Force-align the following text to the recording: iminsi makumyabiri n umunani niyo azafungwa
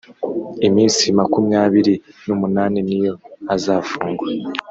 iminsi 0.67 1.03
makumyabiri 1.19 1.93
n 2.25 2.27
umunani 2.35 2.79
niyo 2.87 3.13
azafungwa 3.55 4.27